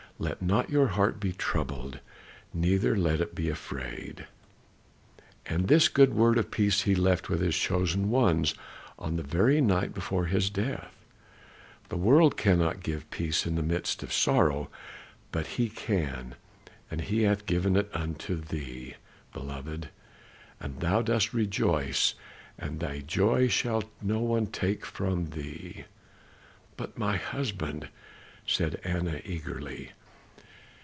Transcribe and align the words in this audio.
Let 0.19 0.39
not 0.39 0.69
your 0.69 0.89
heart 0.89 1.19
be 1.19 1.31
troubled, 1.33 1.97
neither 2.53 2.95
let 2.95 3.21
it 3.21 3.33
be 3.33 3.49
afraid.' 3.49 4.27
And 5.47 5.67
this 5.67 5.89
good 5.89 6.13
word 6.13 6.37
of 6.37 6.51
peace 6.51 6.83
he 6.83 6.93
left 6.93 7.27
with 7.27 7.41
his 7.41 7.55
chosen 7.57 8.11
ones 8.11 8.53
on 8.99 9.15
the 9.15 9.23
very 9.23 9.61
night 9.61 9.95
before 9.95 10.25
his 10.27 10.51
death. 10.51 10.93
The 11.89 11.97
world 11.97 12.37
cannot 12.37 12.83
give 12.83 13.09
peace 13.09 13.47
in 13.47 13.55
the 13.55 13.63
midst 13.63 14.03
of 14.03 14.13
sorrow, 14.13 14.69
but 15.31 15.47
he 15.57 15.69
can, 15.69 16.35
and 16.91 17.01
he 17.01 17.23
hath 17.23 17.47
given 17.47 17.75
it 17.75 17.89
unto 17.91 18.35
thee, 18.35 18.97
beloved. 19.33 19.89
And 20.59 20.81
thou 20.81 21.01
dost 21.01 21.33
rejoice, 21.33 22.13
and 22.59 22.79
thy 22.79 22.99
joy 22.99 23.47
shall 23.47 23.85
no 24.03 24.19
one 24.19 24.45
take 24.45 24.85
from 24.85 25.31
thee." 25.31 25.85
"But 26.77 26.95
my 26.95 27.17
husband?" 27.17 27.89
said 28.45 28.79
Anna 28.83 29.19
eagerly. 29.25 29.93